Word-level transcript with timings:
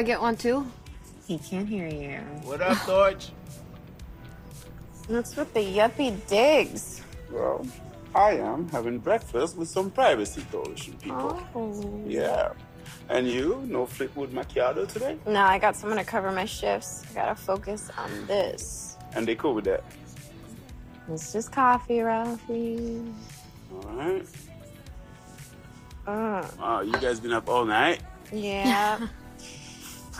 I 0.00 0.02
get 0.02 0.18
one 0.18 0.34
too? 0.34 0.66
He 1.28 1.36
can't 1.36 1.68
hear 1.68 1.86
you. 1.86 2.20
What 2.48 2.62
up, 2.62 2.78
Torch? 2.86 3.32
What's 5.08 5.36
with 5.36 5.52
the 5.52 5.60
yuppie 5.60 6.16
digs? 6.26 7.02
Well, 7.30 7.66
I 8.14 8.38
am 8.38 8.66
having 8.70 8.98
breakfast 8.98 9.58
with 9.58 9.68
some 9.68 9.90
privacy 9.90 10.42
coalition 10.50 10.94
people. 10.94 11.38
Oh. 11.54 12.02
Yeah. 12.06 12.54
And 13.10 13.28
you? 13.28 13.62
No 13.66 13.84
Fleetwood 13.84 14.32
macchiato 14.32 14.90
today? 14.90 15.18
No, 15.26 15.42
I 15.42 15.58
got 15.58 15.76
someone 15.76 15.98
to 15.98 16.04
cover 16.04 16.32
my 16.32 16.46
shifts. 16.46 17.04
I 17.10 17.14
gotta 17.14 17.34
focus 17.34 17.90
on 17.98 18.26
this. 18.26 18.96
And 19.12 19.28
they 19.28 19.34
cool 19.34 19.52
with 19.54 19.66
that. 19.66 19.84
It's 21.12 21.30
just 21.30 21.52
coffee, 21.52 22.00
Ralphie. 22.00 23.02
All 23.70 23.92
right. 23.92 24.26
Mm. 26.06 26.58
Wow, 26.58 26.80
you 26.80 26.92
guys 26.92 27.20
been 27.20 27.34
up 27.34 27.50
all 27.50 27.66
night? 27.66 28.00
Yeah. 28.32 29.06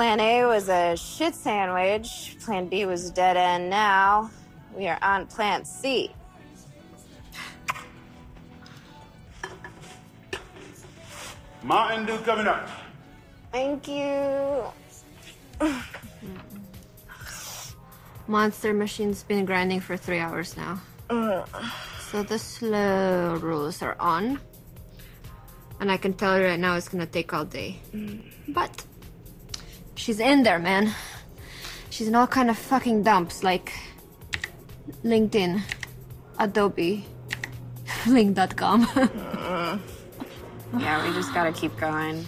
Plan 0.00 0.18
A 0.18 0.46
was 0.46 0.70
a 0.70 0.96
shit 0.96 1.34
sandwich. 1.34 2.34
Plan 2.40 2.68
B 2.68 2.86
was 2.86 3.10
a 3.10 3.12
dead 3.12 3.36
end 3.36 3.68
now. 3.68 4.30
We 4.74 4.88
are 4.88 4.96
on 5.02 5.26
Plan 5.26 5.62
C. 5.66 6.10
Mountain 11.62 12.06
Dew 12.06 12.16
coming 12.24 12.46
up. 12.46 12.66
Thank 13.52 13.88
you. 13.88 14.64
Monster 18.26 18.72
Machine's 18.72 19.22
been 19.22 19.44
grinding 19.44 19.80
for 19.80 19.98
three 19.98 20.18
hours 20.18 20.56
now. 20.56 20.80
So 22.10 22.22
the 22.22 22.38
slow 22.38 23.36
rules 23.36 23.82
are 23.82 23.96
on. 24.00 24.40
And 25.78 25.92
I 25.92 25.98
can 25.98 26.14
tell 26.14 26.38
you 26.38 26.46
right 26.46 26.58
now 26.58 26.76
it's 26.76 26.88
gonna 26.88 27.04
take 27.04 27.34
all 27.34 27.44
day. 27.44 27.80
Mm. 27.92 28.22
But 28.48 28.86
she's 30.00 30.18
in 30.18 30.42
there, 30.42 30.58
man. 30.58 30.92
She's 31.90 32.08
in 32.08 32.14
all 32.14 32.26
kind 32.26 32.48
of 32.50 32.56
fucking 32.58 33.02
dumps 33.02 33.44
like 33.44 33.72
LinkedIn, 35.04 35.60
Adobe, 36.38 37.04
Link.com. 38.06 39.80
Yeah, 40.78 41.04
we 41.04 41.12
just 41.14 41.34
gotta 41.34 41.50
keep 41.50 41.76
going. 41.78 42.24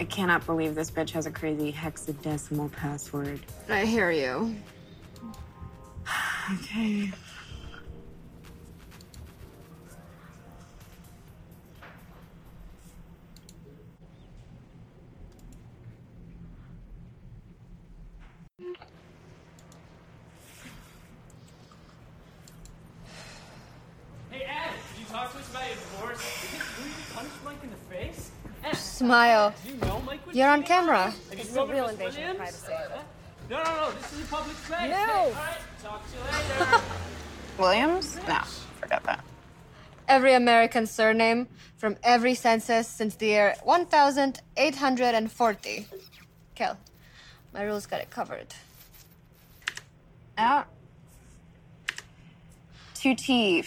I 0.00 0.04
cannot 0.04 0.46
believe 0.46 0.74
this 0.74 0.90
bitch 0.90 1.10
has 1.10 1.26
a 1.26 1.30
crazy 1.30 1.70
hexadecimal 1.70 2.72
password. 2.72 3.40
I 3.68 3.84
hear 3.84 4.10
you. 4.10 4.56
Okay. 6.54 7.12
Ed, 29.12 29.52
you 29.66 29.74
know 29.76 30.00
Mike 30.06 30.24
would 30.26 30.34
You're 30.34 30.48
on 30.48 30.62
camera. 30.62 31.10
Have 31.10 31.14
you 31.30 31.36
This 31.36 31.50
is 31.50 31.56
a 31.56 31.66
real 31.66 31.88
invasion 31.88 32.30
of 32.30 32.38
privacy. 32.38 32.72
No, 33.50 33.58
no, 33.58 33.62
no, 33.62 33.90
this 33.92 34.10
is 34.14 34.24
a 34.24 34.26
public 34.28 34.56
place. 34.56 34.90
No. 34.90 34.96
Hey, 34.96 35.02
all 35.02 35.30
right, 35.32 35.58
talk 35.82 36.02
to 36.10 36.16
you 36.16 36.22
later. 36.64 36.80
Williams? 37.58 38.16
No, 38.26 38.40
forget 38.80 39.04
that. 39.04 39.22
Every 40.08 40.32
American 40.32 40.86
surname 40.86 41.46
from 41.76 41.98
every 42.02 42.34
census 42.34 42.88
since 42.88 43.16
the 43.16 43.26
year 43.26 43.54
1840. 43.64 45.86
Kel, 46.54 46.78
my 47.52 47.64
rules 47.64 47.84
got 47.84 48.00
it 48.00 48.08
covered. 48.08 48.54
Out. 50.38 50.68
2T, 52.94 53.62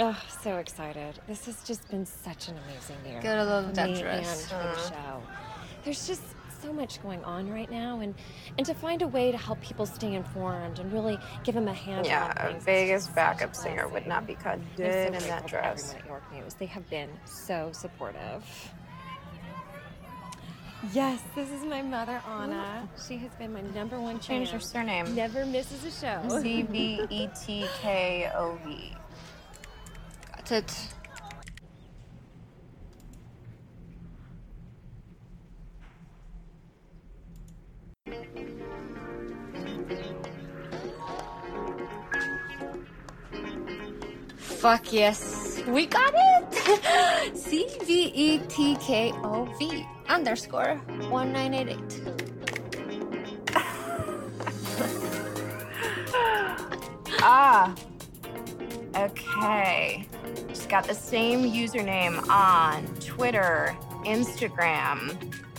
Oh, 0.00 0.16
so 0.42 0.58
excited. 0.58 1.18
This 1.26 1.46
has 1.46 1.64
just 1.64 1.88
been 1.90 2.06
such 2.06 2.48
an 2.48 2.54
amazing 2.66 2.96
year. 3.04 3.20
Get 3.20 3.36
a 3.36 3.44
little 3.44 3.74
for 3.74 3.84
me 3.84 4.00
dress. 4.00 4.42
And 4.42 4.50
for 4.50 4.80
the 4.80 4.88
show. 4.88 5.22
There's 5.84 6.06
just 6.06 6.22
so 6.62 6.72
much 6.72 7.02
going 7.02 7.24
on 7.24 7.50
right 7.50 7.70
now, 7.70 8.00
and 8.00 8.14
and 8.58 8.66
to 8.66 8.74
find 8.74 9.02
a 9.02 9.08
way 9.08 9.32
to 9.32 9.38
help 9.38 9.60
people 9.60 9.86
stay 9.86 10.14
informed 10.14 10.78
and 10.78 10.92
really 10.92 11.18
give 11.42 11.54
them 11.54 11.68
a 11.68 11.72
hand. 11.72 12.06
Yeah, 12.06 12.32
a 12.36 12.58
Vegas 12.60 13.08
backup 13.08 13.56
singer 13.56 13.88
would 13.88 14.06
not 14.06 14.26
be 14.26 14.34
cut 14.34 14.58
I'm 14.58 14.66
so 14.76 14.84
in 14.84 15.12
that 15.12 15.46
dress. 15.46 15.94
at 15.94 16.06
York 16.06 16.22
News. 16.32 16.54
They 16.54 16.66
have 16.66 16.88
been 16.90 17.10
so 17.24 17.70
supportive. 17.72 18.44
Yes, 20.92 21.20
this 21.34 21.50
is 21.50 21.64
my 21.64 21.82
mother, 21.82 22.22
Anna. 22.28 22.88
Oh. 22.88 23.02
She 23.06 23.16
has 23.18 23.32
been 23.32 23.52
my 23.52 23.62
number 23.74 24.00
one 24.00 24.20
Change 24.20 24.52
your 24.52 24.60
surname. 24.60 25.12
Never 25.14 25.44
misses 25.44 25.84
a 25.84 25.90
show. 25.90 26.40
Z 26.40 26.62
V 26.62 27.00
E 27.10 27.28
T 27.44 27.66
K 27.80 28.30
O 28.34 28.56
V. 28.64 28.94
Got 30.36 30.52
it. 30.52 30.88
Fuck 44.36 44.92
yes. 44.92 45.60
We 45.66 45.86
got 45.86 46.12
it! 46.14 46.37
C 47.34 47.66
V 47.84 48.12
E 48.14 48.38
T 48.48 48.76
K 48.76 49.12
O 49.24 49.44
V 49.58 49.86
underscore 50.08 50.76
1988. 51.10 53.54
Ah. 57.20 57.74
Okay. 58.94 60.06
She's 60.48 60.66
got 60.66 60.84
the 60.84 60.94
same 60.94 61.42
username 61.50 62.26
on 62.28 62.86
Twitter, 63.00 63.76
Instagram. 64.04 65.16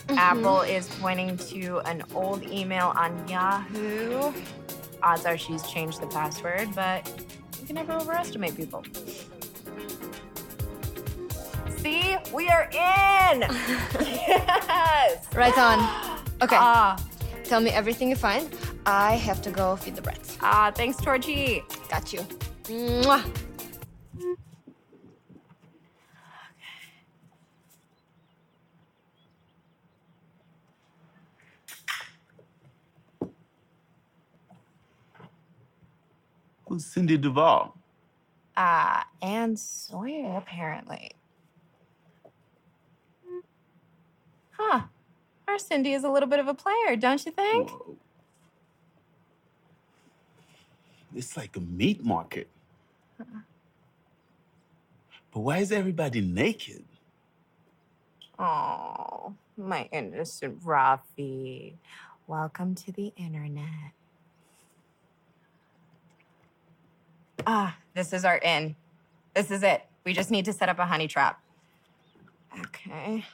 Apple 0.10 0.62
is 0.62 0.88
pointing 1.00 1.38
to 1.38 1.80
an 1.80 2.04
old 2.16 2.44
email 2.44 2.94
on 2.96 3.28
Yahoo. 3.28 4.32
Odds 5.04 5.26
are 5.26 5.38
she's 5.38 5.64
changed 5.64 6.02
the 6.02 6.08
password, 6.08 6.74
but 6.74 7.08
you 7.60 7.68
can 7.68 7.76
never 7.76 7.94
overestimate 7.94 8.56
people. 8.56 8.84
See, 11.82 12.16
we 12.34 12.48
are 12.50 12.70
in. 12.72 13.42
yes. 14.02 15.28
Right 15.34 15.58
on. 15.58 15.80
Okay, 16.42 16.56
Ah, 16.58 16.96
tell 17.44 17.60
me 17.60 17.70
everything 17.70 18.10
you 18.10 18.16
find. 18.16 18.48
I 18.86 19.16
have 19.16 19.42
to 19.42 19.52
go 19.52 19.76
feed 19.76 19.98
the 19.98 20.02
brats. 20.02 20.38
ah. 20.40 20.72
Thanks, 20.74 20.96
Georgie. 21.04 21.64
Got 21.92 22.14
you. 22.14 22.22
Mwah. 22.64 23.20
Who's 36.68 36.86
Cindy 36.86 37.18
Duvall? 37.18 37.76
Ah, 38.56 39.08
and 39.22 39.58
Sawyer 39.58 40.38
apparently. 40.38 41.12
Huh. 44.60 44.82
Our 45.48 45.58
Cindy 45.58 45.94
is 45.94 46.04
a 46.04 46.10
little 46.10 46.28
bit 46.28 46.40
of 46.40 46.50
a 46.50 46.54
player, 46.54 46.98
don't 46.98 47.26
you 47.26 47.32
think? 47.32 47.70
Whoa. 47.70 47.96
It's 51.16 51.38
like 51.38 51.56
a 51.56 51.62
meat 51.62 52.04
market. 52.04 52.50
But 55.32 55.40
why 55.40 55.60
is 55.60 55.72
everybody 55.72 56.20
naked? 56.20 56.84
Oh, 58.38 59.34
my 59.58 59.88
innocent 59.92 60.62
Rafi. 60.64 61.74
Welcome 62.28 62.76
to 62.76 62.92
the 62.92 63.14
internet. 63.16 63.94
Ah, 67.48 67.78
this 67.94 68.12
is 68.12 68.26
our 68.26 68.38
inn. 68.40 68.76
This 69.34 69.52
is 69.52 69.64
it. 69.64 69.84
We 70.04 70.14
just 70.14 70.32
need 70.32 70.46
to 70.46 70.54
set 70.54 70.68
up 70.68 70.80
a 70.80 70.86
honey 70.86 71.08
trap. 71.08 71.42
Okay. 72.60 73.26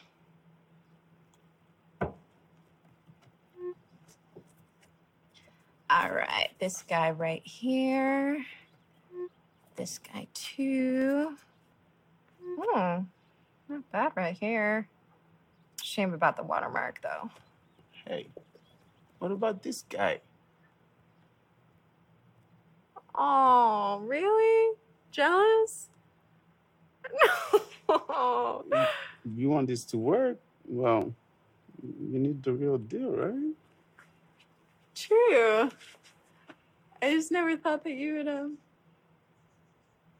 All 5.95 6.11
right, 6.11 6.49
this 6.59 6.83
guy 6.89 7.11
right 7.11 7.41
here. 7.45 8.45
This 9.77 9.97
guy 9.99 10.27
too. 10.33 11.37
Hmm. 12.45 13.03
Not 13.69 13.91
bad 13.93 14.11
right 14.15 14.35
here. 14.35 14.89
Shame 15.81 16.13
about 16.13 16.35
the 16.35 16.43
watermark, 16.43 16.99
though. 17.01 17.29
Hey, 18.05 18.27
what 19.19 19.31
about 19.31 19.63
this 19.63 19.85
guy? 19.87 20.19
Oh, 23.17 24.01
really? 24.03 24.75
Jealous? 25.11 25.89
No. 27.87 28.65
You 29.35 29.49
want 29.49 29.67
this 29.67 29.85
to 29.85 29.97
work? 29.97 30.39
Well, 30.67 31.13
you 31.83 32.19
need 32.19 32.41
the 32.41 32.51
real 32.51 32.79
deal, 32.79 33.11
right? 33.11 33.53
True. 34.95 35.69
I 37.01 37.11
just 37.11 37.31
never 37.31 37.57
thought 37.57 37.83
that 37.83 37.93
you 37.93 38.15
would, 38.15 38.27
um. 38.27 38.57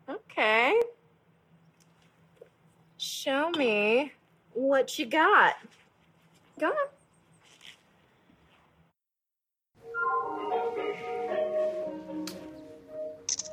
Okay. 0.08 0.80
Show 2.98 3.50
me 3.52 4.12
what 4.54 5.00
you 5.00 5.06
got. 5.06 5.56
Go 6.60 6.68
on. 6.68 6.74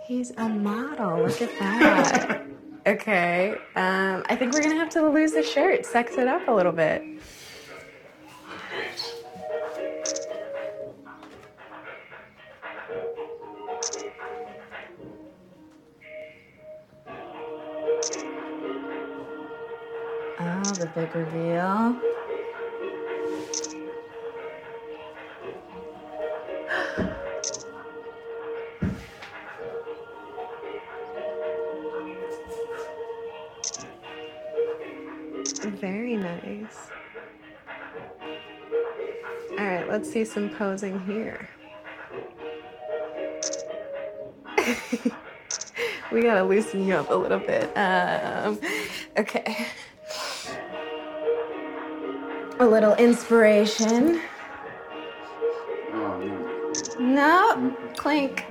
He's 0.07 0.33
a 0.37 0.49
model. 0.49 1.23
Look 1.23 1.41
at 1.41 1.59
that. 1.59 2.43
okay. 2.87 3.53
Um, 3.77 4.25
I 4.29 4.37
think 4.37 4.53
we're 4.53 4.63
gonna 4.63 4.75
have 4.75 4.91
to 4.91 5.09
lose 5.09 5.33
the 5.33 5.43
shirt, 5.43 5.87
sex 5.87 6.17
it 6.19 6.29
up 6.29 6.49
a 6.49 6.53
little 6.53 6.73
bit. 6.73 7.03
The 20.83 20.89
big 20.89 21.15
reveal. 21.15 21.95
Very 35.81 36.17
nice. 36.17 36.91
All 39.53 39.59
right, 39.59 39.89
let's 39.89 40.11
see 40.11 40.25
some 40.25 40.51
posing 40.51 40.99
here. 41.05 41.49
we 46.11 46.23
gotta 46.23 46.43
loosen 46.43 46.85
you 46.85 46.97
up 46.97 47.09
a 47.09 47.15
little 47.15 47.39
bit. 47.39 47.71
Um, 47.77 48.59
okay. 49.17 49.69
A 52.63 52.65
little 52.65 52.95
inspiration. 52.95 54.21
Oh, 55.93 56.21
no. 57.01 57.01
No, 57.01 57.77
clink. 57.97 58.45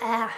Ah. 0.00 0.34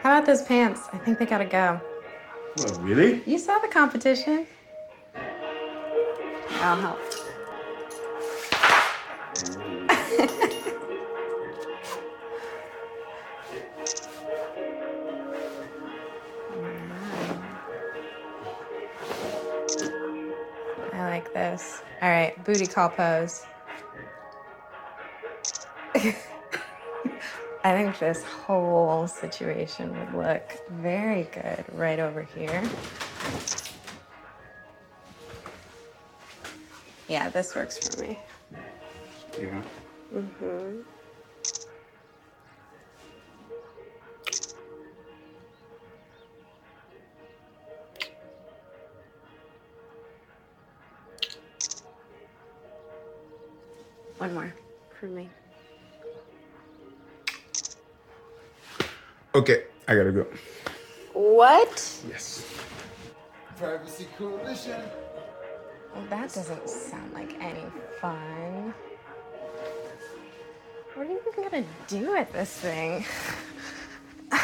How 0.00 0.16
about 0.16 0.24
those 0.24 0.40
pants? 0.40 0.80
I 0.94 0.96
think 0.96 1.18
they 1.18 1.26
gotta 1.26 1.44
go. 1.44 1.78
What, 2.56 2.82
really? 2.82 3.22
You 3.24 3.38
saw 3.38 3.58
the 3.60 3.68
competition. 3.68 4.46
I'll 6.60 6.76
help. 6.76 6.98
I 20.92 21.08
like 21.08 21.32
this. 21.32 21.82
All 22.02 22.10
right, 22.10 22.44
booty 22.44 22.66
call 22.66 22.90
pose. 22.90 23.44
I 27.64 27.72
think 27.74 27.96
this 28.00 28.24
whole 28.24 29.06
situation 29.06 29.96
would 29.96 30.14
look 30.14 30.52
very 30.70 31.24
good 31.32 31.64
right 31.74 32.00
over 32.00 32.22
here. 32.22 32.62
Yeah, 37.08 37.28
this 37.28 37.54
works 37.54 37.78
for 37.78 38.02
me. 38.02 38.18
Yeah. 39.38 39.62
Mm-hmm. 40.12 40.80
One 54.18 54.34
more 54.34 54.54
for 54.98 55.06
me. 55.06 55.28
Okay, 59.34 59.64
I 59.88 59.94
gotta 59.94 60.12
go. 60.12 60.26
What? 61.14 62.02
Yes. 62.08 62.46
Privacy 63.56 64.06
Coalition. 64.18 64.80
Well, 65.94 66.04
that 66.10 66.34
doesn't 66.34 66.68
sound 66.68 67.14
like 67.14 67.34
any 67.40 67.64
fun. 67.98 68.74
What 70.94 71.06
are 71.06 71.10
you 71.10 71.18
even 71.26 71.50
gonna 71.50 71.64
do 71.86 72.10
with 72.12 72.30
this 72.32 72.50
thing? 72.58 73.06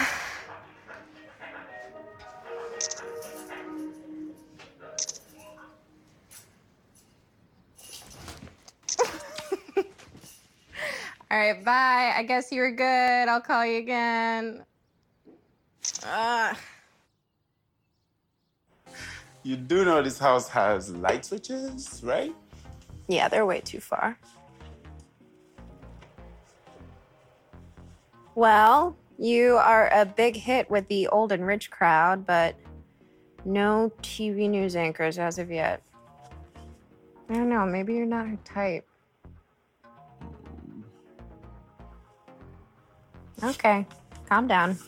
All 11.30 11.38
right, 11.38 11.62
bye. 11.62 12.14
I 12.16 12.22
guess 12.26 12.50
you 12.50 12.62
were 12.62 12.70
good. 12.70 13.28
I'll 13.28 13.42
call 13.42 13.66
you 13.66 13.76
again. 13.76 14.64
Ah. 16.04 16.58
You 19.42 19.56
do 19.56 19.84
know 19.84 20.02
this 20.02 20.18
house 20.18 20.48
has 20.48 20.90
light 20.90 21.24
switches, 21.24 22.00
right? 22.04 22.34
Yeah, 23.08 23.28
they're 23.28 23.46
way 23.46 23.60
too 23.60 23.80
far. 23.80 24.18
Well, 28.34 28.96
you 29.18 29.56
are 29.56 29.88
a 29.92 30.04
big 30.04 30.36
hit 30.36 30.70
with 30.70 30.86
the 30.88 31.08
old 31.08 31.32
and 31.32 31.44
rich 31.46 31.70
crowd, 31.70 32.26
but 32.26 32.54
no 33.44 33.90
TV 34.02 34.48
news 34.48 34.76
anchors 34.76 35.18
as 35.18 35.38
of 35.38 35.50
yet. 35.50 35.82
I 37.28 37.34
don't 37.34 37.48
know, 37.48 37.66
maybe 37.66 37.94
you're 37.94 38.06
not 38.06 38.26
her 38.26 38.38
type. 38.44 38.86
Okay, 43.42 43.86
calm 44.28 44.46
down. 44.46 44.78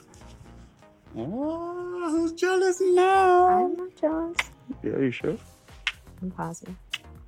Oh, 1.16 2.10
who's 2.10 2.32
jealous 2.32 2.80
now? 2.80 3.48
I'm 3.48 3.76
not 3.76 3.96
jealous. 3.96 4.36
Yeah, 4.82 4.98
you 4.98 5.10
sure? 5.10 5.36
I'm 6.22 6.30
positive. 6.30 6.76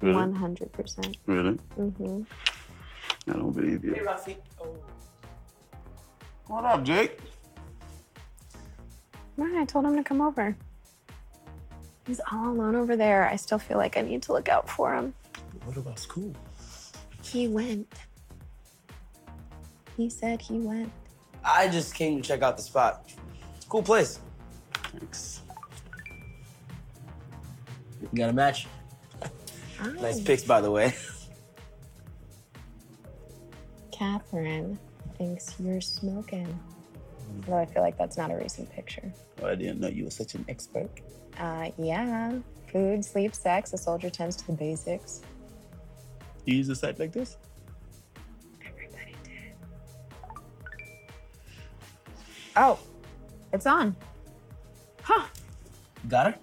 Really? 0.01 0.15
100%. 0.15 1.17
Really? 1.27 1.59
Mm-hmm. 1.79 2.23
I 3.29 3.33
don't 3.33 3.53
believe 3.53 3.85
you. 3.85 3.95
Hey, 3.95 4.01
Rafi. 4.01 4.37
Oh. 4.61 4.77
What 6.47 6.65
up, 6.65 6.85
Jake? 6.85 7.19
Right, 9.37 9.57
I 9.57 9.65
told 9.65 9.85
him 9.87 9.97
to 9.97 10.05
come 10.05 10.21
over. 10.21 10.57
He's 12.07 12.21
all 12.31 12.51
alone 12.51 12.77
over 12.77 12.97
there. 12.97 13.29
I 13.29 13.37
still 13.37 13.59
feel 13.59 13.79
like 13.79 13.97
I 13.97 14.03
need 14.03 14.23
to 14.23 14.33
look 14.33 14.49
out 14.49 14.69
for 14.69 14.95
him. 14.95 15.15
What 15.65 15.77
about 15.77 15.99
school? 15.99 16.35
He 17.23 17.49
went. 17.49 17.93
He 19.97 20.11
said 20.11 20.43
he 20.43 20.59
went. 20.59 20.93
I 21.45 21.69
just 21.69 21.95
came 21.95 22.21
to 22.21 22.27
check 22.27 22.43
out 22.43 22.57
the 22.57 22.63
spot. 22.63 23.09
Cool 23.73 23.83
place. 23.83 24.21
Thanks. 24.75 25.41
You 28.03 28.09
got 28.15 28.29
a 28.29 28.33
match? 28.35 28.67
Nice 29.99 30.21
pics, 30.21 30.45
by 30.45 30.61
the 30.61 30.71
way. 30.71 30.95
Catherine 33.91 34.79
thinks 35.17 35.55
you're 35.59 35.81
smoking. 35.81 36.47
Though 37.47 37.57
I 37.57 37.65
feel 37.65 37.81
like 37.81 37.97
that's 37.97 38.19
not 38.19 38.31
a 38.31 38.37
recent 38.37 38.71
picture. 38.71 39.11
Oh, 39.41 39.47
I 39.47 39.55
didn't 39.55 39.81
know 39.81 39.89
you 39.89 40.05
were 40.05 40.11
such 40.11 40.35
an 40.35 40.45
expert. 40.51 40.91
Uh, 41.39 41.71
yeah. 41.79 42.35
Food, 42.71 43.03
sleep, 43.03 43.35
sex. 43.35 43.73
A 43.73 43.79
soldier 43.79 44.11
tends 44.11 44.37
to 44.37 44.49
the 44.49 44.53
basics. 44.53 45.23
You 46.45 46.57
use 46.57 46.69
a 46.69 46.77
site 46.77 46.99
like 46.99 47.13
this? 47.13 47.39
Everybody 48.61 49.17
did. 49.25 49.55
Oh, 52.55 52.79
It's 53.53 53.67
on. 53.67 53.95
Huh. 55.03 55.27
Got 56.09 56.35
her? 56.35 56.39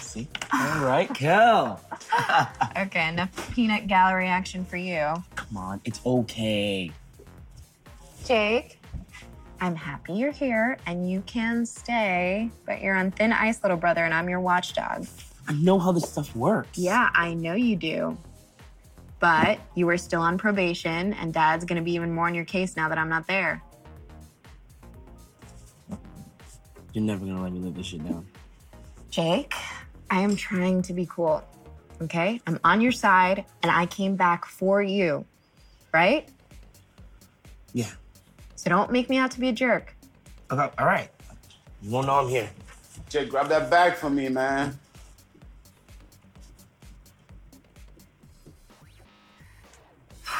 See? 0.00 0.28
All 0.52 0.84
right, 0.84 1.12
Kel. 1.12 1.80
Okay, 2.78 3.08
enough 3.08 3.54
peanut 3.54 3.86
gallery 3.86 4.28
action 4.28 4.64
for 4.64 4.76
you. 4.76 5.14
Come 5.34 5.56
on, 5.56 5.80
it's 5.84 6.00
okay. 6.04 6.90
Jake, 8.26 8.78
I'm 9.60 9.74
happy 9.74 10.12
you're 10.12 10.30
here 10.30 10.76
and 10.86 11.10
you 11.10 11.22
can 11.22 11.64
stay, 11.64 12.50
but 12.66 12.82
you're 12.82 12.94
on 12.94 13.10
thin 13.10 13.32
ice, 13.32 13.62
little 13.62 13.78
brother, 13.78 14.04
and 14.04 14.12
I'm 14.12 14.28
your 14.28 14.40
watchdog. 14.40 15.06
I 15.48 15.54
know 15.54 15.78
how 15.78 15.92
this 15.92 16.08
stuff 16.10 16.36
works. 16.36 16.76
Yeah, 16.78 17.08
I 17.14 17.32
know 17.34 17.54
you 17.54 17.76
do. 17.76 18.18
But 19.20 19.58
you 19.74 19.88
are 19.88 19.96
still 19.96 20.20
on 20.20 20.36
probation, 20.36 21.14
and 21.14 21.32
dad's 21.32 21.64
gonna 21.64 21.82
be 21.82 21.92
even 21.92 22.12
more 22.12 22.26
on 22.26 22.34
your 22.34 22.44
case 22.44 22.76
now 22.76 22.90
that 22.90 22.98
I'm 22.98 23.08
not 23.08 23.26
there. 23.26 23.62
You're 26.96 27.04
never 27.04 27.26
gonna 27.26 27.42
let 27.42 27.52
me 27.52 27.58
live 27.60 27.74
this 27.74 27.88
shit 27.88 28.02
down. 28.02 28.26
Jake, 29.10 29.52
I 30.08 30.22
am 30.22 30.34
trying 30.34 30.80
to 30.80 30.94
be 30.94 31.04
cool. 31.04 31.44
Okay? 32.00 32.40
I'm 32.46 32.58
on 32.64 32.80
your 32.80 32.90
side, 32.90 33.44
and 33.62 33.70
I 33.70 33.84
came 33.84 34.16
back 34.16 34.46
for 34.46 34.80
you, 34.82 35.26
right? 35.92 36.26
Yeah. 37.74 37.90
So 38.54 38.70
don't 38.70 38.90
make 38.90 39.10
me 39.10 39.18
out 39.18 39.30
to 39.32 39.40
be 39.40 39.50
a 39.50 39.52
jerk. 39.52 39.94
Okay, 40.50 40.70
all 40.78 40.86
right. 40.86 41.10
You 41.82 41.90
won't 41.90 42.06
know 42.06 42.14
I'm 42.14 42.28
here. 42.28 42.48
Jake, 43.10 43.28
grab 43.28 43.50
that 43.50 43.70
bag 43.70 43.96
for 43.96 44.08
me, 44.08 44.30
man. 44.30 44.78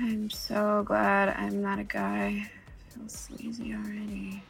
I'm 0.00 0.28
so 0.28 0.82
glad 0.84 1.28
I'm 1.28 1.62
not 1.62 1.78
a 1.78 1.84
guy. 1.84 2.50
I 2.50 2.92
feel 2.92 3.08
sleazy 3.08 3.74
already. 3.74 4.42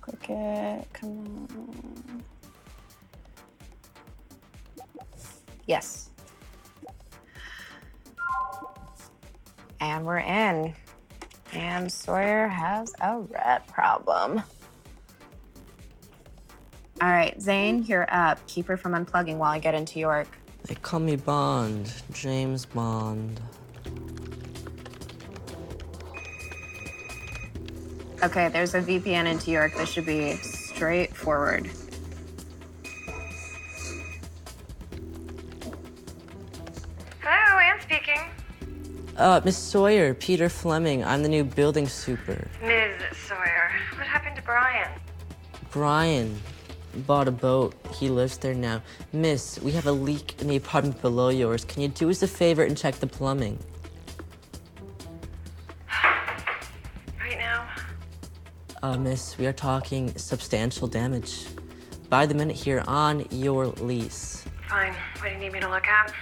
Click 0.00 0.30
it. 0.30 0.86
Come 0.92 1.48
on. 1.50 2.24
Yes. 5.66 6.10
And 9.80 10.04
we're 10.04 10.18
in. 10.18 10.74
And 11.52 11.90
Sawyer 11.90 12.48
has 12.48 12.92
a 13.00 13.20
rat 13.20 13.66
problem. 13.68 14.42
All 17.00 17.08
right, 17.08 17.40
Zane, 17.40 17.84
you're 17.84 18.06
up. 18.10 18.46
Keep 18.46 18.66
her 18.66 18.76
from 18.76 18.92
unplugging 18.92 19.36
while 19.36 19.50
I 19.50 19.58
get 19.58 19.74
into 19.74 19.98
York. 19.98 20.28
They 20.66 20.74
call 20.76 21.00
me 21.00 21.16
Bond, 21.16 21.92
James 22.12 22.64
Bond. 22.64 23.38
Okay, 28.22 28.48
there's 28.48 28.74
a 28.74 28.80
VPN 28.80 29.26
into 29.26 29.50
York. 29.50 29.74
This 29.74 29.90
should 29.90 30.06
be 30.06 30.36
straightforward. 30.36 31.70
Hello, 37.20 37.58
Anne 37.58 37.80
speaking. 37.82 38.20
Uh, 39.18 39.42
Miss 39.44 39.58
Sawyer, 39.58 40.14
Peter 40.14 40.48
Fleming. 40.48 41.04
I'm 41.04 41.22
the 41.22 41.28
new 41.28 41.44
building 41.44 41.86
super. 41.86 42.48
Ms. 42.62 43.02
Sawyer, 43.28 43.70
what 43.96 44.06
happened 44.06 44.36
to 44.36 44.42
Brian? 44.42 44.90
Brian 45.70 46.40
bought 47.06 47.28
a 47.28 47.30
boat. 47.30 47.74
He 47.92 48.08
lives 48.08 48.38
there 48.38 48.54
now. 48.54 48.82
Miss, 49.12 49.58
we 49.60 49.72
have 49.72 49.86
a 49.86 49.92
leak 49.92 50.40
in 50.40 50.48
the 50.48 50.56
apartment 50.56 51.00
below 51.02 51.28
yours. 51.28 51.64
Can 51.64 51.82
you 51.82 51.88
do 51.88 52.10
us 52.10 52.22
a 52.22 52.28
favor 52.28 52.62
and 52.64 52.76
check 52.76 52.96
the 52.96 53.06
plumbing? 53.06 53.58
Right 57.20 57.38
now? 57.38 57.68
Uh, 58.82 58.96
miss, 58.96 59.38
we 59.38 59.46
are 59.46 59.52
talking 59.52 60.16
substantial 60.16 60.88
damage. 60.88 61.46
By 62.08 62.26
the 62.26 62.34
minute 62.34 62.56
here 62.56 62.84
on 62.86 63.26
your 63.30 63.66
lease. 63.66 64.44
Fine. 64.68 64.94
What 65.18 65.28
do 65.28 65.34
you 65.34 65.38
need 65.38 65.52
me 65.52 65.60
to 65.60 65.68
look 65.68 65.86
at? 65.86 66.12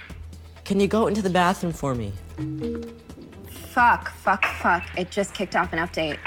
Can 0.63 0.79
you 0.79 0.87
go 0.87 1.07
into 1.07 1.21
the 1.21 1.29
bathroom 1.29 1.73
for 1.73 1.93
me? 1.93 2.13
Fuck, 3.49 4.11
fuck, 4.11 4.45
fuck. 4.61 4.83
It 4.97 5.11
just 5.11 5.33
kicked 5.33 5.55
off 5.55 5.73
an 5.73 5.79
update. 5.79 6.17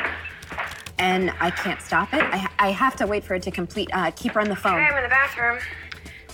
And 0.99 1.33
I 1.41 1.50
can't 1.50 1.81
stop 1.81 2.12
it. 2.12 2.23
I, 2.23 2.46
I 2.58 2.70
have 2.70 2.96
to 2.96 3.06
wait 3.06 3.25
for 3.25 3.34
it 3.34 3.42
to 3.42 3.50
complete. 3.50 3.90
Uh, 3.92 4.10
keep 4.12 4.32
her 4.32 4.40
on 4.40 4.48
the 4.48 4.56
phone. 4.56 4.75
Okay, 4.75 4.84
I'm 4.84 4.96
in 4.96 5.02
the 5.02 5.08
bathroom. 5.08 5.58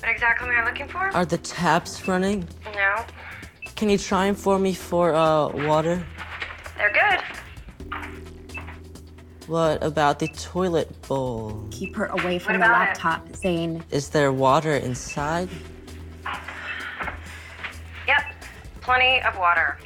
What 0.00 0.10
exactly 0.10 0.48
am 0.48 0.64
I 0.64 0.68
looking 0.68 0.88
for? 0.88 0.98
Are 0.98 1.24
the 1.24 1.38
taps 1.38 2.06
running? 2.08 2.46
No. 2.74 3.04
Can 3.76 3.88
you 3.88 3.98
try 3.98 4.26
them 4.26 4.34
for 4.34 4.58
me 4.58 4.74
for 4.74 5.14
uh, 5.14 5.48
water? 5.48 6.04
They're 6.76 6.92
good. 6.92 7.20
What 9.48 9.82
about 9.82 10.18
the 10.18 10.28
toilet 10.28 10.88
bowl? 11.02 11.66
Keep 11.70 11.96
her 11.96 12.06
away 12.06 12.38
from 12.38 12.54
the 12.54 12.64
about 12.64 12.70
it? 12.70 12.88
laptop, 12.88 13.34
Zane. 13.36 13.84
Is 13.90 14.08
there 14.08 14.32
water 14.32 14.72
inside? 14.76 15.48
Yep. 18.06 18.34
Plenty 18.80 19.20
of 19.22 19.36
water. 19.38 19.78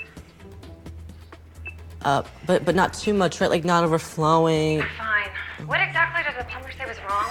Uh, 2.03 2.23
but 2.47 2.65
but 2.65 2.75
not 2.75 2.95
too 2.95 3.13
much, 3.13 3.41
right? 3.41 3.51
Like 3.51 3.65
not 3.65 3.83
overflowing. 3.83 4.83
Fine. 4.97 5.16
What 5.65 5.81
exactly 5.81 6.23
did 6.23 6.39
the 6.39 6.45
plumber 6.51 6.71
say 6.71 6.85
was 6.87 6.99
wrong? 7.09 7.31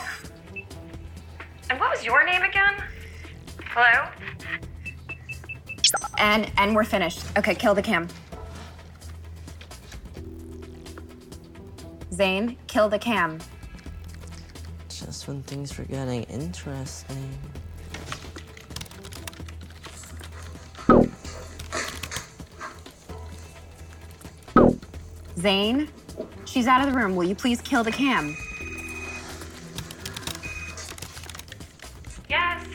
And 1.69 1.79
what 1.79 1.91
was 1.91 2.03
your 2.03 2.25
name 2.25 2.41
again? 2.41 2.73
Hello? 3.65 4.09
And 6.17 6.51
and 6.57 6.75
we're 6.75 6.83
finished. 6.83 7.23
Okay, 7.37 7.53
kill 7.53 7.75
the 7.75 7.81
cam. 7.81 8.07
Zane, 12.11 12.57
kill 12.67 12.89
the 12.89 12.97
cam. 12.97 13.39
Just 14.89 15.27
when 15.27 15.43
things 15.43 15.77
were 15.77 15.83
getting 15.83 16.23
interesting. 16.23 17.29
Zane, 25.37 25.89
she's 26.55 26.67
out 26.67 26.79
of 26.79 26.91
the 26.91 26.97
room. 26.97 27.17
Will 27.17 27.25
you 27.25 27.35
please 27.35 27.59
kill 27.59 27.83
the 27.83 27.91
cam? 27.91 28.37
Yes. 32.29 32.65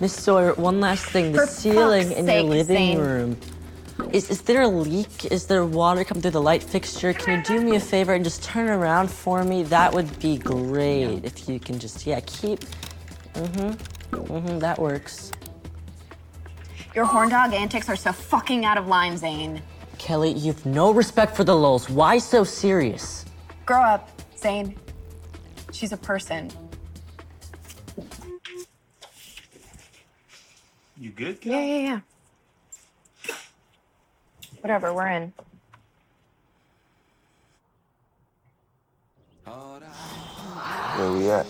Miss 0.00 0.12
Sawyer, 0.12 0.52
one 0.54 0.80
last 0.80 1.04
thing. 1.04 1.30
The 1.30 1.38
For 1.42 1.46
ceiling 1.46 2.08
fuck's 2.08 2.18
in 2.18 2.26
your 2.26 2.34
sake, 2.34 2.48
living 2.48 2.76
Zane. 2.76 2.98
room. 2.98 3.40
Is, 4.10 4.30
is 4.30 4.42
there 4.42 4.62
a 4.62 4.68
leak? 4.68 5.26
Is 5.26 5.46
there 5.46 5.64
water 5.64 6.02
coming 6.02 6.22
through 6.22 6.32
the 6.32 6.42
light 6.42 6.64
fixture? 6.64 7.12
Can 7.12 7.38
you 7.38 7.44
do 7.44 7.64
me 7.64 7.76
a 7.76 7.80
favor 7.80 8.14
and 8.14 8.24
just 8.24 8.42
turn 8.42 8.68
around 8.68 9.08
for 9.12 9.44
me? 9.44 9.62
That 9.62 9.94
would 9.94 10.18
be 10.18 10.36
great 10.36 11.24
if 11.24 11.48
you 11.48 11.60
can 11.60 11.78
just, 11.78 12.04
yeah, 12.06 12.18
keep. 12.26 12.60
Mm 13.34 13.46
hmm. 13.54 14.16
Mm 14.16 14.40
hmm. 14.40 14.58
That 14.58 14.80
works. 14.80 15.30
Your 16.96 17.04
horn 17.04 17.28
dog 17.28 17.54
antics 17.54 17.88
are 17.88 17.94
so 17.94 18.10
fucking 18.10 18.64
out 18.64 18.76
of 18.76 18.88
line, 18.88 19.16
Zane. 19.16 19.62
Kelly, 20.00 20.32
you've 20.32 20.64
no 20.64 20.94
respect 20.94 21.36
for 21.36 21.44
the 21.44 21.54
lulz. 21.54 21.90
Why 21.90 22.16
so 22.16 22.42
serious? 22.42 23.26
Grow 23.66 23.82
up, 23.82 24.08
Zane. 24.34 24.74
She's 25.72 25.92
a 25.92 25.96
person. 25.98 26.50
You 30.96 31.10
good, 31.10 31.38
Yeah, 31.42 31.60
yeah, 31.60 32.00
yeah. 33.28 33.34
Whatever, 34.62 34.94
we're 34.94 35.08
in. 35.08 35.34
Where 39.44 41.12
we 41.12 41.30
at? 41.30 41.46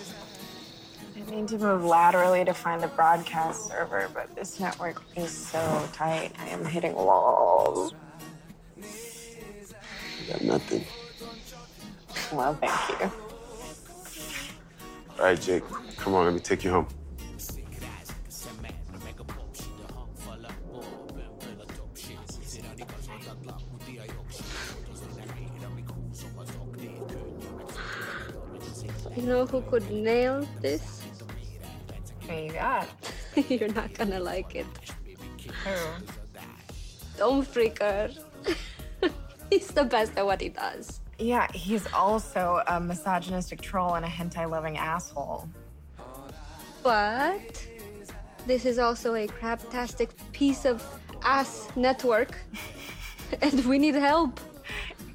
I 1.15 1.31
need 1.31 1.47
to 1.47 1.57
move 1.57 1.85
laterally 1.85 2.43
to 2.43 2.53
find 2.53 2.83
the 2.83 2.87
broadcast 2.87 3.69
server, 3.69 4.09
but 4.13 4.35
this 4.35 4.59
network 4.59 5.01
is 5.15 5.31
so 5.31 5.87
tight. 5.93 6.33
I 6.37 6.49
am 6.49 6.65
hitting 6.65 6.93
walls. 6.93 7.93
Got 10.27 10.41
nothing. 10.41 10.85
Well, 12.31 12.55
thank 12.55 13.01
you. 13.01 13.11
All 15.19 15.25
right, 15.25 15.39
Jake. 15.39 15.63
Come 15.97 16.15
on, 16.15 16.25
let 16.25 16.33
me 16.33 16.39
take 16.39 16.63
you 16.63 16.71
home. 16.71 16.87
You 29.15 29.23
know 29.23 29.45
who 29.45 29.61
could 29.61 29.91
nail 29.91 30.47
this? 30.61 31.03
Who 32.27 32.33
you 32.33 32.53
got? 32.53 32.87
You're 33.49 33.73
not 33.73 33.93
gonna 33.93 34.19
like 34.19 34.55
it. 34.55 34.65
Who? 37.17 37.43
freak 37.43 37.75
Freaker. 37.79 38.30
He's 39.71 39.75
the 39.83 39.85
best 39.85 40.17
at 40.17 40.25
what 40.25 40.41
he 40.41 40.49
does. 40.49 40.99
Yeah, 41.17 41.47
he's 41.53 41.87
also 41.93 42.61
a 42.67 42.77
misogynistic 42.77 43.61
troll 43.61 43.93
and 43.93 44.03
a 44.03 44.07
hentai 44.09 44.49
loving 44.49 44.77
asshole. 44.77 45.47
But 46.83 47.65
This 48.45 48.65
is 48.65 48.79
also 48.79 49.15
a 49.15 49.27
craptastic 49.27 50.09
piece 50.33 50.65
of 50.65 50.83
ass 51.23 51.69
network. 51.77 52.37
and 53.41 53.63
we 53.65 53.79
need 53.79 53.95
help. 53.95 54.41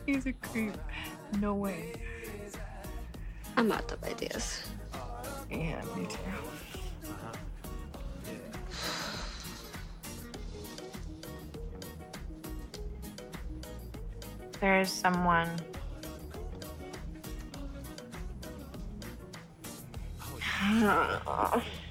He's 0.06 0.24
a 0.24 0.32
creep. 0.32 0.72
No 1.38 1.52
way. 1.52 1.92
I'm 3.58 3.70
out 3.70 3.92
of 3.92 4.02
ideas. 4.04 4.62
Yeah, 5.50 5.82
me 5.94 6.06
too. 6.06 6.55
There's 14.60 14.90
someone. 14.90 15.50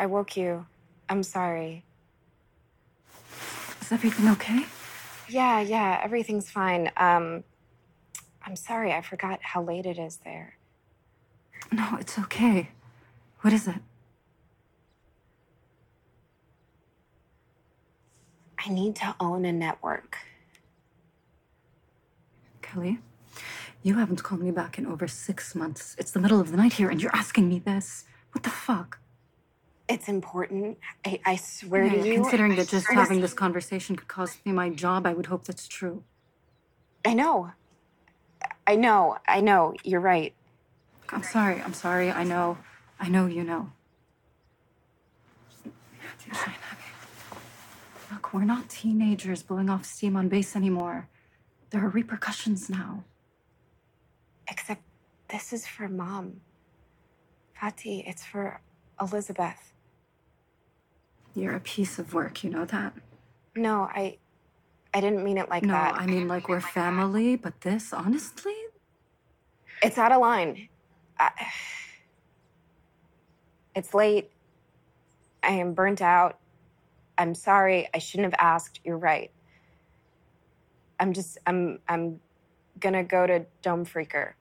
I 0.00 0.06
woke 0.06 0.34
you. 0.34 0.64
I'm 1.10 1.22
sorry. 1.22 1.84
Is 3.82 3.92
everything 3.92 4.30
okay? 4.30 4.64
Yeah, 5.28 5.60
yeah, 5.60 6.00
everything's 6.02 6.48
fine. 6.48 6.90
Um, 6.96 7.44
I'm 8.42 8.56
sorry, 8.56 8.94
I 8.94 9.02
forgot 9.02 9.40
how 9.42 9.62
late 9.62 9.84
it 9.84 9.98
is 9.98 10.20
there. 10.24 10.54
No, 11.70 11.98
it's 12.00 12.18
okay. 12.18 12.70
What 13.42 13.52
is 13.52 13.68
it? 13.68 13.74
I 18.58 18.70
need 18.70 18.96
to 18.96 19.14
own 19.20 19.44
a 19.44 19.52
network. 19.52 20.16
Kelly, 22.62 23.00
you 23.82 23.96
haven't 23.96 24.22
called 24.22 24.40
me 24.40 24.50
back 24.50 24.78
in 24.78 24.86
over 24.86 25.06
six 25.06 25.54
months. 25.54 25.94
It's 25.98 26.10
the 26.10 26.20
middle 26.20 26.40
of 26.40 26.52
the 26.52 26.56
night 26.56 26.72
here, 26.72 26.88
and 26.88 27.02
you're 27.02 27.14
asking 27.14 27.50
me 27.50 27.58
this. 27.58 28.04
What 28.32 28.44
the 28.44 28.50
fuck? 28.50 28.99
It's 29.90 30.08
important. 30.08 30.78
I, 31.04 31.20
I 31.26 31.36
swear 31.36 31.84
Yeah, 31.84 32.02
to 32.02 32.08
you. 32.08 32.14
considering 32.14 32.52
I 32.52 32.56
that 32.56 32.68
just 32.68 32.86
having 32.88 33.20
this 33.20 33.34
conversation 33.34 33.96
could 33.96 34.06
cost 34.06 34.44
me 34.46 34.52
my 34.52 34.70
job, 34.70 35.04
I 35.04 35.12
would 35.12 35.26
hope 35.26 35.44
that's 35.44 35.66
true. 35.66 36.04
I 37.04 37.12
know. 37.14 37.50
I 38.68 38.76
know. 38.76 39.18
I 39.26 39.40
know. 39.40 39.74
You're 39.82 40.00
right. 40.00 40.32
I'm 41.10 41.24
sorry. 41.24 41.60
I'm 41.60 41.74
sorry. 41.74 42.10
I 42.10 42.22
know. 42.22 42.58
I 43.00 43.08
know 43.08 43.26
you 43.26 43.42
know. 43.42 43.72
Look, 48.12 48.32
we're 48.32 48.44
not 48.44 48.68
teenagers 48.68 49.42
blowing 49.42 49.68
off 49.70 49.84
steam 49.84 50.16
on 50.16 50.28
base 50.28 50.54
anymore. 50.54 51.08
There 51.70 51.84
are 51.84 51.88
repercussions 51.88 52.70
now. 52.70 53.04
Except 54.48 54.82
this 55.30 55.52
is 55.52 55.66
for 55.66 55.88
mom. 55.88 56.40
Fati, 57.60 58.04
it's 58.06 58.24
for 58.24 58.60
Elizabeth. 59.00 59.72
You're 61.34 61.54
a 61.54 61.60
piece 61.60 61.98
of 61.98 62.12
work, 62.12 62.42
you 62.42 62.50
know 62.50 62.64
that? 62.66 62.94
No, 63.54 63.82
I 63.82 64.18
I 64.92 65.00
didn't 65.00 65.22
mean 65.22 65.38
it 65.38 65.48
like 65.48 65.62
no, 65.62 65.72
that. 65.72 65.94
I 65.94 66.06
mean 66.06 66.26
like 66.28 66.48
we're 66.48 66.60
family, 66.60 67.36
but 67.36 67.60
this, 67.60 67.92
honestly? 67.92 68.54
It's 69.82 69.98
out 69.98 70.12
of 70.12 70.20
line. 70.20 70.68
I, 71.18 71.30
it's 73.74 73.94
late. 73.94 74.30
I 75.42 75.52
am 75.52 75.74
burnt 75.74 76.02
out. 76.02 76.38
I'm 77.16 77.34
sorry. 77.34 77.88
I 77.94 77.98
shouldn't 77.98 78.32
have 78.32 78.40
asked. 78.40 78.80
You're 78.84 78.98
right. 78.98 79.30
I'm 80.98 81.12
just 81.12 81.38
I'm 81.46 81.78
I'm 81.88 82.20
gonna 82.80 83.04
go 83.04 83.26
to 83.26 83.46
Dome 83.62 83.86
Freaker. 83.86 84.32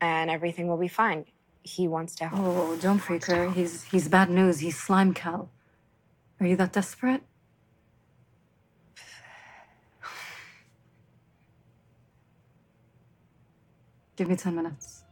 And 0.00 0.30
everything 0.30 0.68
will 0.68 0.76
be 0.76 0.88
fine. 0.88 1.24
He 1.66 1.88
wants 1.88 2.14
to 2.16 2.28
help. 2.28 2.42
Oh, 2.44 2.76
don't 2.76 3.00
freak 3.00 3.26
her. 3.26 3.50
He's 3.50 3.84
he's 3.84 4.08
bad 4.08 4.30
news. 4.30 4.60
He's 4.60 4.78
slime 4.78 5.14
Cal. 5.14 5.50
Are 6.40 6.46
you 6.46 6.56
that 6.56 6.72
desperate? 6.72 7.22
Give 14.16 14.28
me 14.28 14.36
ten 14.36 14.56
minutes. 14.56 15.05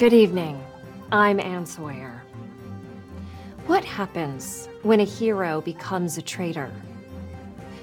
Good 0.00 0.14
evening. 0.14 0.64
I'm 1.12 1.38
Anne 1.38 1.66
Sawyer. 1.66 2.22
What 3.66 3.84
happens 3.84 4.66
when 4.80 4.98
a 4.98 5.04
hero 5.04 5.60
becomes 5.60 6.16
a 6.16 6.22
traitor? 6.22 6.72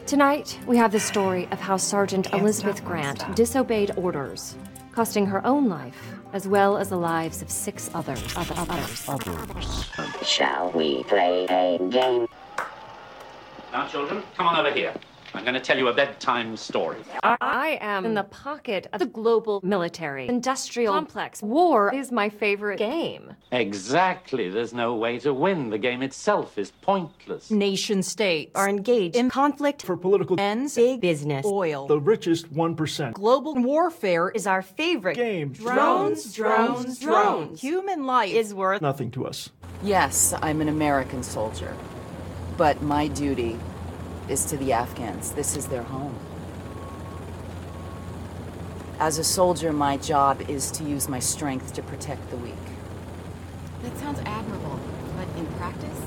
Tonight, 0.07 0.57
we 0.65 0.77
have 0.77 0.91
the 0.91 0.99
story 0.99 1.47
of 1.51 1.59
how 1.59 1.77
Sergeant 1.77 2.33
Elizabeth 2.33 2.83
Grant 2.83 3.35
disobeyed 3.35 3.91
orders, 3.97 4.55
costing 4.93 5.27
her 5.27 5.45
own 5.45 5.69
life 5.69 6.15
as 6.33 6.47
well 6.47 6.79
as 6.79 6.89
the 6.89 6.97
lives 6.97 7.43
of 7.43 7.51
six 7.51 7.87
others. 7.93 8.35
Other, 8.35 8.55
others. 8.57 9.05
Shall 10.23 10.71
we 10.71 11.03
play 11.03 11.45
a 11.45 11.77
game? 11.77 12.27
Now, 13.71 13.87
children, 13.89 14.23
come 14.35 14.47
on 14.47 14.65
over 14.65 14.75
here. 14.75 14.95
I'm 15.37 15.43
going 15.43 15.53
to 15.53 15.59
tell 15.59 15.77
you 15.77 15.87
a 15.87 15.93
bedtime 15.93 16.57
story. 16.57 16.97
I 17.21 17.77
am 17.79 18.05
in 18.05 18.15
the 18.15 18.23
pocket 18.23 18.87
of 18.91 18.97
the 18.99 19.05
global 19.05 19.61
military 19.63 20.27
industrial 20.27 20.91
complex. 20.95 21.43
War 21.43 21.93
is 21.93 22.11
my 22.11 22.27
favorite 22.27 22.77
game. 22.77 23.35
Exactly. 23.51 24.49
There's 24.49 24.73
no 24.73 24.95
way 24.95 25.19
to 25.19 25.35
win. 25.35 25.69
The 25.69 25.77
game 25.77 26.01
itself 26.01 26.57
is 26.57 26.71
pointless. 26.81 27.51
Nation 27.51 28.01
states 28.01 28.53
are 28.55 28.67
engaged 28.67 29.15
in 29.15 29.29
conflict 29.29 29.83
for 29.83 29.95
political 29.95 30.39
ends, 30.39 30.73
big 30.73 31.01
business, 31.01 31.45
oil. 31.45 31.85
The 31.85 31.99
richest 31.99 32.51
1%. 32.51 33.13
Global 33.13 33.53
warfare 33.53 34.29
is 34.31 34.47
our 34.47 34.63
favorite 34.63 35.15
game. 35.15 35.49
Drones, 35.53 36.33
drones, 36.33 36.97
drones. 36.97 37.61
Human 37.61 38.07
life 38.07 38.33
is 38.33 38.55
worth 38.55 38.81
Nothing 38.81 39.11
to 39.11 39.27
us. 39.27 39.51
Yes, 39.83 40.33
I'm 40.41 40.61
an 40.61 40.69
American 40.69 41.21
soldier. 41.21 41.75
But 42.57 42.81
my 42.81 43.07
duty 43.07 43.59
is 44.29 44.45
to 44.45 44.57
the 44.57 44.73
Afghans. 44.73 45.31
This 45.31 45.55
is 45.57 45.67
their 45.67 45.83
home. 45.83 46.15
As 48.99 49.17
a 49.19 49.23
soldier, 49.23 49.73
my 49.73 49.97
job 49.97 50.41
is 50.49 50.71
to 50.71 50.83
use 50.83 51.07
my 51.09 51.19
strength 51.19 51.73
to 51.73 51.83
protect 51.83 52.29
the 52.31 52.37
weak. 52.37 52.53
That 53.83 53.97
sounds 53.97 54.19
admirable, 54.25 54.79
but 55.15 55.27
in 55.39 55.45
practice, 55.57 55.99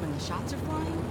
when 0.00 0.12
the 0.12 0.20
shots 0.20 0.52
are 0.52 0.58
flying, 0.58 1.04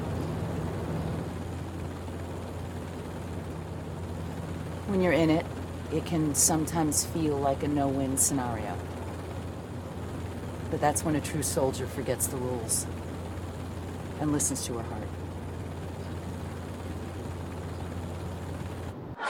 When 4.88 5.01
you're 5.01 5.13
in 5.13 5.29
it, 5.29 5.45
it 5.93 6.05
can 6.05 6.33
sometimes 6.33 7.05
feel 7.05 7.38
like 7.38 7.62
a 7.62 7.67
no 7.67 7.88
win 7.88 8.17
scenario. 8.17 8.75
But 10.71 10.81
that's 10.81 11.03
when 11.03 11.15
a 11.15 11.21
true 11.21 11.43
soldier 11.43 11.85
forgets 11.85 12.27
the 12.27 12.38
rules. 12.38 12.88
and 14.19 14.31
listens 14.31 14.65
to 14.65 14.73
her 14.73 14.83
heart. 14.83 14.98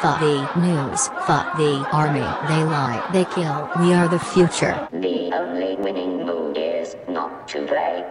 Fuck 0.02 0.22
the 0.22 0.50
news, 0.56 1.10
fuck 1.28 1.58
the 1.58 1.86
army, 1.92 2.22
they 2.48 2.64
lie, 2.64 3.06
they 3.12 3.26
kill, 3.26 3.70
we 3.82 3.94
are 3.94 4.08
the 4.08 4.18
future. 4.18 4.88
The 4.94 5.30
only 5.34 5.76
winning 5.76 6.26
move 6.26 6.56
is 6.56 6.96
not 7.10 7.50
to 7.50 7.68
play. 7.68 8.06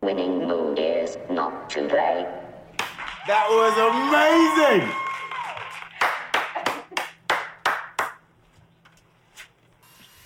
Winning 0.00 0.48
move 0.48 0.78
is 0.78 1.18
not 1.28 1.68
to 1.68 1.86
play. 1.86 2.26
That 3.26 3.46
was 3.50 3.76
amazing! 3.76 4.88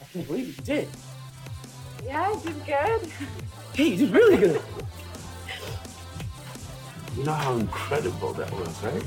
I 0.01 0.05
can't 0.12 0.27
believe 0.29 0.57
you 0.57 0.62
did. 0.62 0.88
Yeah, 2.05 2.31
I 2.31 2.37
did 2.44 2.64
good. 2.64 3.11
Hey, 3.75 3.88
you 3.88 3.96
did 3.96 4.11
really 4.12 4.37
good. 4.37 4.62
You 7.16 7.25
know 7.25 7.33
how 7.33 7.57
incredible 7.57 8.33
that 8.35 8.53
was, 8.53 8.83
right? 8.85 9.03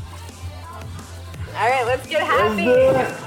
All 1.59 1.69
right, 1.69 1.85
let's 1.85 2.07
get 2.07 2.21
happy. 2.21 2.63
do. 2.63 3.19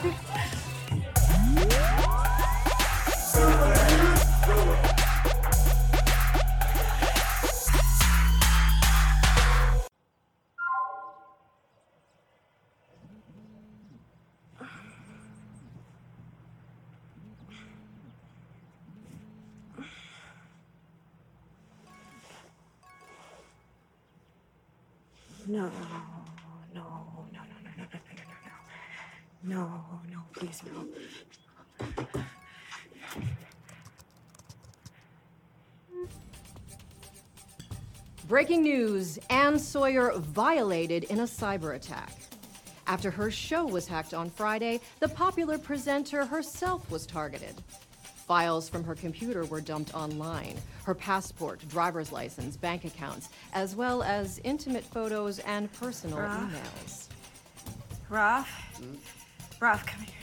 No, 25.49 25.67
no, 25.67 25.71
no, 26.73 26.85
no, 27.33 27.52
no, 29.45 29.83
no, 30.11 30.19
please, 30.35 30.63
no. 30.65 30.87
Breaking 38.29 38.63
news 38.63 39.19
Anne 39.31 39.59
Sawyer 39.59 40.13
violated 40.17 41.05
in 41.05 41.21
a 41.21 41.25
cyber 41.25 41.75
attack. 41.75 42.13
After 42.87 43.11
her 43.11 43.31
show 43.31 43.67
was 43.67 43.87
hacked 43.87 44.15
on 44.15 44.31
Friday, 44.31 44.81
the 45.01 45.09
popular 45.09 45.59
presenter 45.59 46.25
herself 46.25 46.91
was 46.91 47.05
targeted. 47.05 47.55
Files 48.27 48.69
from 48.69 48.85
her 48.85 48.95
computer 48.95 49.45
were 49.45 49.61
dumped 49.61 49.95
online 49.95 50.57
her 50.85 50.95
passport, 50.95 51.61
driver's 51.69 52.11
license, 52.11 52.57
bank 52.57 52.85
accounts, 52.85 53.29
as 53.53 53.77
well 53.77 54.03
as 54.03 54.41
intimate 54.43 54.83
photos 54.85 55.39
and 55.41 55.73
personal 55.75 56.19
emails. 56.19 57.07
Ralph, 58.09 58.51
mm-hmm 58.81 59.22
come 59.63 60.01
here. 60.01 60.15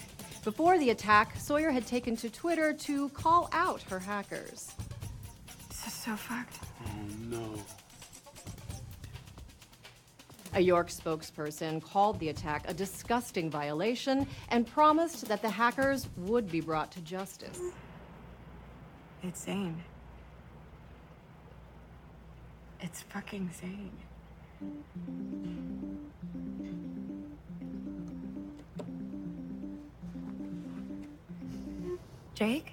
Before 0.43 0.77
the 0.77 0.89
attack, 0.89 1.37
Sawyer 1.37 1.71
had 1.71 1.87
taken 1.87 2.15
to 2.17 2.29
Twitter 2.29 2.73
to 2.73 3.07
call 3.09 3.49
out 3.53 3.81
her 3.83 3.99
hackers. 3.99 4.73
This 5.69 5.87
is 5.87 5.93
so 5.93 6.15
fucked. 6.15 6.59
Oh 6.85 6.89
no. 7.29 7.55
A 10.55 10.59
York 10.59 10.89
spokesperson 10.89 11.81
called 11.81 12.19
the 12.19 12.29
attack 12.29 12.65
a 12.67 12.73
disgusting 12.73 13.49
violation 13.49 14.27
and 14.49 14.67
promised 14.67 15.27
that 15.27 15.41
the 15.41 15.49
hackers 15.49 16.09
would 16.17 16.51
be 16.51 16.59
brought 16.59 16.91
to 16.91 17.01
justice. 17.01 17.61
It's 19.23 19.43
Zane. 19.43 19.81
It's 22.81 23.03
fucking 23.03 23.51
Zane. 23.59 23.91
Jake? 32.39 32.71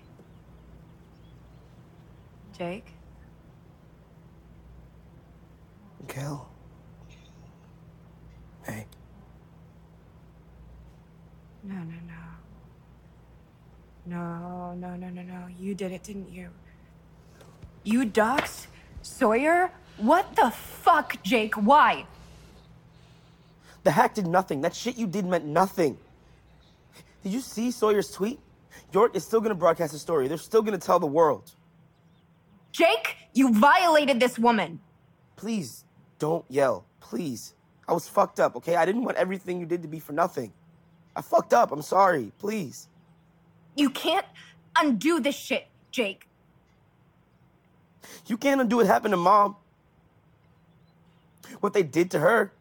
Jake? 2.56 2.86
Kel. 6.06 6.48
Hey. 8.64 8.86
No, 11.64 11.74
no, 11.74 11.82
no. 12.06 12.14
No, 14.06 14.74
no, 14.74 14.94
no, 14.94 15.08
no, 15.08 15.22
no. 15.22 15.48
You 15.58 15.74
did 15.74 15.90
it, 15.90 16.04
didn't 16.04 16.30
you? 16.30 16.50
You 17.82 18.06
doxed 18.06 18.68
Sawyer? 19.02 19.72
What 19.96 20.36
the 20.36 20.52
fuck, 20.52 21.20
Jake? 21.24 21.56
Why? 21.56 22.06
The 23.82 23.90
hack 23.90 24.14
did 24.14 24.28
nothing. 24.28 24.60
That 24.60 24.76
shit 24.76 24.96
you 24.96 25.08
did 25.08 25.26
meant 25.26 25.44
nothing. 25.44 25.98
Did 27.24 27.32
you 27.32 27.40
see 27.40 27.72
Sawyer's 27.72 28.12
tweet? 28.12 28.38
York 28.92 29.16
is 29.16 29.24
still 29.24 29.40
gonna 29.40 29.54
broadcast 29.54 29.92
the 29.92 29.98
story. 29.98 30.28
They're 30.28 30.38
still 30.38 30.62
gonna 30.62 30.78
tell 30.78 30.98
the 30.98 31.06
world. 31.06 31.52
Jake, 32.72 33.16
you 33.32 33.52
violated 33.52 34.20
this 34.20 34.38
woman. 34.38 34.80
Please, 35.36 35.84
don't 36.18 36.44
yell. 36.48 36.84
Please. 37.00 37.54
I 37.88 37.92
was 37.92 38.08
fucked 38.08 38.40
up, 38.40 38.56
okay? 38.56 38.76
I 38.76 38.84
didn't 38.84 39.04
want 39.04 39.16
everything 39.16 39.60
you 39.60 39.66
did 39.66 39.82
to 39.82 39.88
be 39.88 40.00
for 40.00 40.12
nothing. 40.12 40.52
I 41.14 41.22
fucked 41.22 41.54
up. 41.54 41.72
I'm 41.72 41.82
sorry. 41.82 42.32
Please. 42.38 42.88
You 43.76 43.90
can't 43.90 44.26
undo 44.76 45.20
this 45.20 45.36
shit, 45.36 45.66
Jake. 45.90 46.26
You 48.26 48.36
can't 48.36 48.60
undo 48.60 48.76
what 48.76 48.86
happened 48.86 49.12
to 49.12 49.16
mom. 49.16 49.56
What 51.60 51.72
they 51.72 51.82
did 51.82 52.10
to 52.10 52.18
her. 52.18 52.52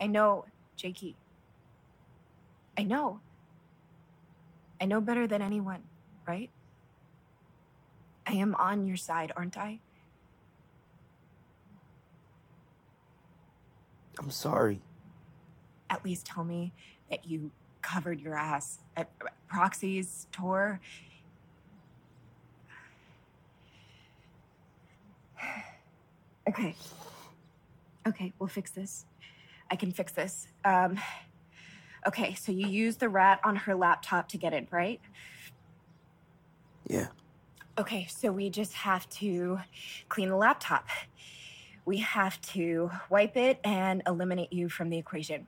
I 0.00 0.06
know, 0.06 0.44
Jakey. 0.76 1.16
I 2.76 2.82
know. 2.82 3.20
I 4.82 4.84
know 4.84 5.00
better 5.00 5.28
than 5.28 5.40
anyone, 5.42 5.80
right? 6.26 6.50
I 8.26 8.32
am 8.32 8.56
on 8.56 8.84
your 8.84 8.96
side, 8.96 9.30
aren't 9.36 9.56
I? 9.56 9.78
I'm 14.18 14.32
sorry. 14.32 14.80
At 15.88 16.04
least 16.04 16.26
tell 16.26 16.42
me 16.42 16.72
that 17.10 17.28
you 17.28 17.52
covered 17.80 18.20
your 18.20 18.36
ass 18.36 18.80
at 18.96 19.08
Proxy's 19.48 20.26
tour. 20.32 20.80
Okay. 26.48 26.74
Okay, 28.04 28.32
we'll 28.40 28.48
fix 28.48 28.72
this. 28.72 29.06
I 29.70 29.76
can 29.76 29.92
fix 29.92 30.10
this. 30.10 30.48
Um, 30.64 30.98
okay, 32.06 32.34
so 32.34 32.52
you 32.52 32.66
used 32.66 33.00
the 33.00 33.08
rat 33.08 33.40
on 33.44 33.56
her 33.56 33.74
laptop 33.74 34.28
to 34.28 34.36
get 34.36 34.52
in, 34.52 34.66
right? 34.70 35.00
Yeah. 36.86 37.08
Okay, 37.78 38.06
so 38.06 38.30
we 38.30 38.50
just 38.50 38.74
have 38.74 39.08
to 39.10 39.60
clean 40.08 40.28
the 40.28 40.36
laptop. 40.36 40.88
We 41.84 41.98
have 41.98 42.40
to 42.52 42.90
wipe 43.08 43.36
it 43.36 43.58
and 43.64 44.02
eliminate 44.06 44.52
you 44.52 44.68
from 44.68 44.90
the 44.90 44.98
equation. 44.98 45.46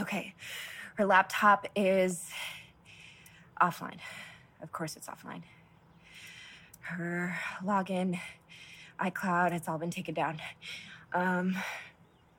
Okay, 0.00 0.34
her 0.96 1.06
laptop 1.06 1.66
is 1.76 2.30
offline. 3.60 3.98
Of 4.62 4.72
course, 4.72 4.96
it's 4.96 5.06
offline. 5.06 5.42
Her 6.80 7.36
login, 7.62 8.18
iCloud, 9.00 9.52
it's 9.52 9.68
all 9.68 9.78
been 9.78 9.90
taken 9.90 10.14
down. 10.14 10.40
Um, 11.12 11.56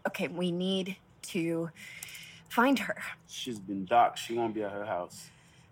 okay, 0.07 0.27
we 0.27 0.51
need 0.51 0.97
to 1.23 1.69
find 2.53 2.77
her. 2.77 2.95
She's 3.27 3.59
been 3.59 3.85
doxed. 3.87 4.17
She 4.17 4.35
won't 4.35 4.53
be 4.53 4.63
at 4.63 4.71
her 4.71 4.85
house. 4.85 5.29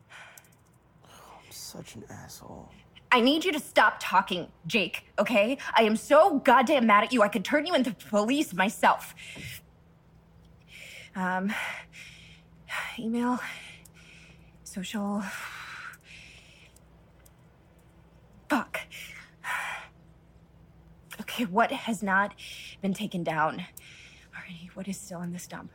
I'm 1.05 1.51
such 1.51 1.95
an 1.95 2.03
asshole. 2.09 2.71
I 3.11 3.21
need 3.21 3.45
you 3.45 3.51
to 3.51 3.59
stop 3.59 3.97
talking, 3.99 4.47
Jake, 4.65 5.05
okay? 5.19 5.57
I 5.75 5.83
am 5.83 5.95
so 5.95 6.39
goddamn 6.39 6.87
mad 6.87 7.03
at 7.03 7.13
you, 7.13 7.21
I 7.21 7.27
could 7.27 7.43
turn 7.43 7.65
you 7.65 7.75
into 7.75 7.93
police 7.93 8.53
myself. 8.53 9.13
Um, 11.15 11.53
email, 12.97 13.39
social. 14.63 15.23
Fuck. 18.49 18.79
Okay, 21.19 21.45
what 21.45 21.71
has 21.71 22.01
not 22.01 22.33
been 22.81 22.93
taken 22.93 23.23
down? 23.23 23.65
Alrighty, 24.33 24.69
what 24.73 24.87
is 24.87 24.97
still 24.97 25.21
in 25.21 25.33
this 25.33 25.47
dump? 25.47 25.71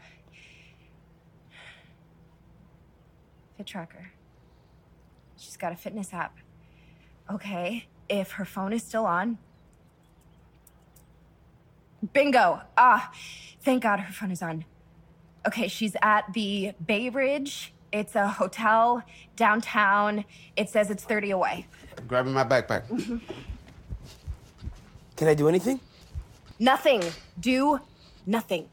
Fit 3.56 3.66
tracker. 3.66 4.10
She's 5.36 5.56
got 5.56 5.72
a 5.72 5.76
fitness 5.76 6.12
app. 6.12 6.36
Okay, 7.30 7.86
if 8.08 8.32
her 8.32 8.44
phone 8.44 8.72
is 8.72 8.82
still 8.82 9.06
on. 9.06 9.38
Bingo! 12.12 12.60
Ah, 12.76 13.10
thank 13.62 13.82
God 13.82 14.00
her 14.00 14.12
phone 14.12 14.30
is 14.30 14.42
on. 14.42 14.64
Okay, 15.46 15.68
she's 15.68 15.96
at 16.02 16.32
the 16.32 16.72
Bay 16.84 17.08
Ridge. 17.08 17.72
It's 17.92 18.14
a 18.14 18.28
hotel 18.28 19.02
downtown. 19.36 20.24
It 20.56 20.68
says 20.68 20.90
it's 20.90 21.04
30 21.04 21.30
away. 21.30 21.66
Grabbing 22.06 22.32
my 22.32 22.44
backpack. 22.44 22.86
Can 25.16 25.28
I 25.28 25.34
do 25.34 25.48
anything? 25.48 25.80
Nothing. 26.58 27.02
Do 27.40 27.80
nothing. 28.26 28.68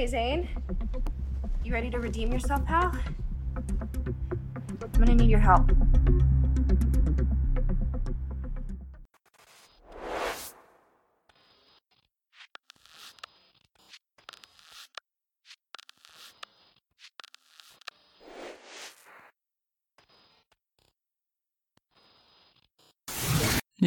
Hey, 0.00 0.06
Zane. 0.06 0.48
You 1.62 1.74
ready 1.74 1.90
to 1.90 1.98
redeem 1.98 2.32
yourself, 2.32 2.64
pal? 2.64 2.90
I'm 3.54 4.90
gonna 4.92 5.14
need 5.14 5.28
your 5.28 5.40
help. 5.40 5.70